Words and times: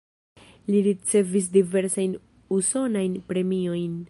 Li 0.71 0.79
ricevis 0.87 1.51
diversajn 1.57 2.17
usonajn 2.61 3.19
premiojn. 3.33 3.99